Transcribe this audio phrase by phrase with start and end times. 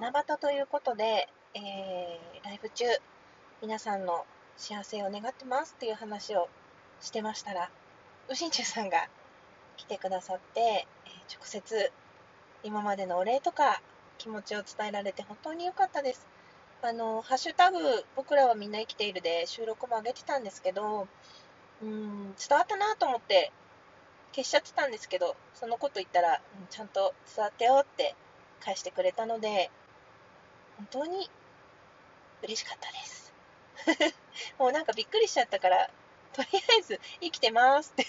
[0.00, 2.84] 七夕ということで、えー、ライブ中、
[3.60, 4.24] 皆さんの
[4.56, 6.48] 幸せを願ってますっていう話を
[7.02, 7.68] してましたら、
[8.30, 9.06] うしんちゅうさんが
[9.76, 11.92] 来てくださって、えー、直接
[12.64, 13.82] 今までのお礼とか
[14.16, 16.26] 気持ちを伝えられて本当に良かったです。
[16.80, 17.78] あの、ハッシュタグ、
[18.16, 21.06] 僕らはみんな生きているで収録も上げてたんですけど、
[21.82, 23.52] うん、伝わったなと思って
[24.34, 28.14] 消しちゃってたんですけど、そのこと言ったら、うん、ちゃんと伝わったよって
[28.62, 29.70] 返してくれたので、
[30.76, 31.30] 本当に
[32.42, 33.32] 嬉しかったです。
[34.58, 35.90] もうなんかびっくりしちゃったから、
[36.32, 38.06] とりあえず生きてますって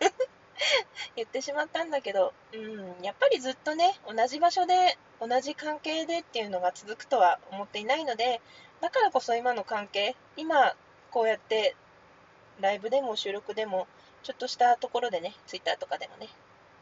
[1.16, 8.40] 言ってしまったんだけど、うん、やっぱりずっとね、同じ場所で、同じ関係でっていうのが続くとは思っていないので、
[8.80, 10.76] だからこそ今の関係、今
[11.10, 11.76] こうやって
[12.60, 13.86] ライブでも収録でも、
[14.22, 16.28] ちょっとしたところでね、ツイッターとかでもね、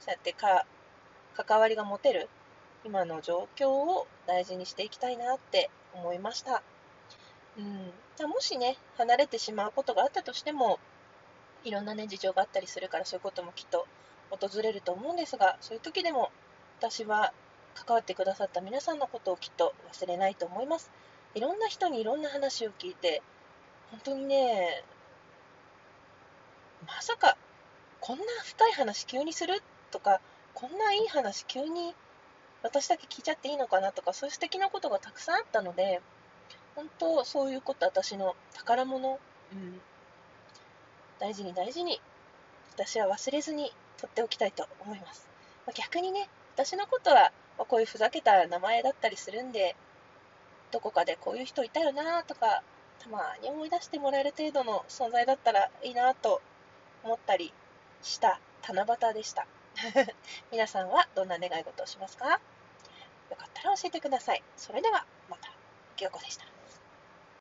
[0.00, 0.66] そうやってか
[1.34, 2.28] 関わりが持てる
[2.84, 6.62] 今の状況を大事にしていきたいなって思いました。
[7.56, 7.92] うん、
[8.28, 10.78] もしね、離れてしまうことがあったとしても、
[11.64, 13.86] いろんなね、事情があったりするから、そういうこともきっと
[14.30, 16.30] 訪れると思うんですが、そういう時でも、
[16.78, 17.32] 私は
[17.74, 20.90] 関わってくださった皆さんのことをきっと忘れないと思います。
[21.34, 23.22] いろんな人にいろんな話を聞いて、
[23.90, 24.84] 本当にね、
[26.86, 27.36] まさか、
[28.00, 29.62] こんな深い話急にする？
[29.90, 30.20] とか、
[30.52, 31.94] こんないい話急に
[32.64, 36.00] 私だけ聞いちゃっていいのかなとか、そういう素敵なことがたくさんあったので、
[36.74, 39.20] 本当そういうこと私の宝物、
[39.52, 39.80] うん、
[41.20, 42.00] 大事に大事に
[42.72, 45.28] 私は忘れずに取っておきたいと思います。
[45.66, 49.76] まあ、逆にね、私のことは、まこういうふざけた名前だったりするんで、
[50.72, 52.62] どこかでこういう人いたよなとか、
[52.98, 56.40] たまに思い出してもらえる程度の存在だったらいいなと
[57.04, 57.52] 思ったり
[58.02, 59.46] した七夕でした。
[60.50, 62.40] 皆さんはどんな願い事をしますか？
[63.34, 64.42] よかったら教えてください。
[64.56, 65.50] それではまた、
[65.96, 66.53] きよこでした。